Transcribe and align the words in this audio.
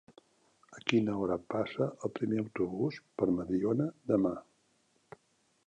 A 0.75 0.79
quina 0.91 1.17
hora 1.23 1.35
passa 1.55 1.87
el 2.07 2.13
primer 2.15 2.41
autobús 2.45 2.99
per 3.21 3.29
Mediona 3.37 3.91
demà? 4.15 4.33